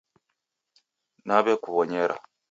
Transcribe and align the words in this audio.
Nawekuwonyera 1.25 2.15